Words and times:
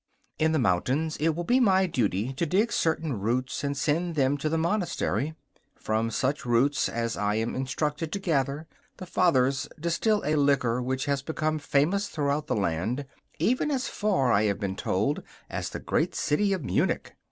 In 0.39 0.51
the 0.51 0.57
mountains 0.57 1.15
it 1.17 1.35
will 1.35 1.43
be 1.43 1.59
my 1.59 1.85
duty 1.85 2.33
to 2.33 2.47
dig 2.47 2.71
certain 2.71 3.19
roots 3.19 3.63
and 3.63 3.77
send 3.77 4.15
them 4.15 4.35
to 4.39 4.49
the 4.49 4.57
monastery. 4.57 5.35
From 5.75 6.09
such 6.09 6.43
roots 6.43 6.89
as 6.89 7.15
I 7.15 7.35
am 7.35 7.53
instructed 7.53 8.11
to 8.13 8.17
gather 8.19 8.65
the 8.97 9.05
Fathers 9.05 9.67
distil 9.79 10.23
a 10.25 10.37
liquor 10.37 10.81
which 10.81 11.05
has 11.05 11.21
become 11.21 11.59
famous 11.59 12.07
throughout 12.07 12.47
the 12.47 12.55
land, 12.55 13.05
even 13.37 13.69
as 13.69 13.89
far, 13.89 14.31
I 14.31 14.45
have 14.45 14.59
been 14.59 14.75
told, 14.75 15.21
as 15.51 15.69
the 15.69 15.79
great 15.79 16.15
city 16.15 16.51
of 16.51 16.63
Munich. 16.63 17.15